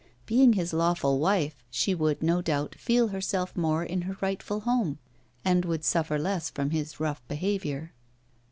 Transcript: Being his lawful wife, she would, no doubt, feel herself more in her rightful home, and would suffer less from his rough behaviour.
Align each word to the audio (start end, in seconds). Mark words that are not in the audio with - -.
Being 0.25 0.53
his 0.53 0.73
lawful 0.73 1.19
wife, 1.19 1.63
she 1.69 1.93
would, 1.93 2.23
no 2.23 2.41
doubt, 2.41 2.73
feel 2.73 3.09
herself 3.09 3.55
more 3.55 3.83
in 3.83 4.01
her 4.01 4.17
rightful 4.19 4.61
home, 4.61 4.97
and 5.45 5.63
would 5.63 5.85
suffer 5.85 6.17
less 6.17 6.49
from 6.49 6.71
his 6.71 6.99
rough 6.99 7.21
behaviour. 7.27 7.93